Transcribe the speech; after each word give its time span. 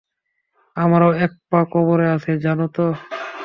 আমারও 0.77 1.09
এক 1.25 1.31
পা 1.49 1.61
কবরে 1.71 2.07
আছে, 2.15 2.31
জানো 2.37 2.65
তো? 2.67 2.85